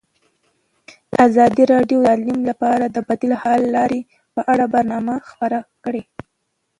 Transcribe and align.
ازادي 1.27 1.63
راډیو 1.73 1.99
د 2.01 2.05
تعلیم 2.07 2.39
لپاره 2.49 2.85
د 2.95 2.97
بدیل 3.07 3.33
حل 3.41 3.61
لارې 3.75 4.01
په 4.33 4.41
اړه 4.51 4.65
برنامه 4.73 5.15
خپاره 5.29 5.59
کړې. 5.83 6.03